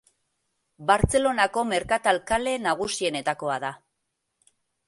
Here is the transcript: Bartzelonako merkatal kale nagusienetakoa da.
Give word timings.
Bartzelonako 0.91 1.65
merkatal 1.73 2.21
kale 2.33 2.57
nagusienetakoa 2.65 3.63
da. 3.69 3.73